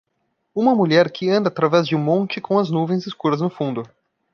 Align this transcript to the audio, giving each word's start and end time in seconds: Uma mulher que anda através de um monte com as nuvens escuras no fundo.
Uma 0.55 0.73
mulher 0.73 1.11
que 1.11 1.29
anda 1.29 1.49
através 1.49 1.87
de 1.87 1.95
um 1.95 1.99
monte 2.03 2.41
com 2.41 2.57
as 2.57 2.71
nuvens 2.71 3.05
escuras 3.05 3.39
no 3.39 3.51
fundo. 3.51 3.83